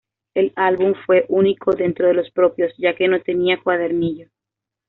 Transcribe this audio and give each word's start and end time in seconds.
El 0.33 0.51
álbum 0.55 0.95
fue 1.05 1.27
único 1.29 1.73
dentro 1.73 2.07
de 2.07 2.15
los 2.15 2.31
propios, 2.31 2.73
ya 2.75 2.95
que 2.95 3.07
no 3.07 3.21
tenía 3.21 3.61
cuadernillo. 3.61 4.29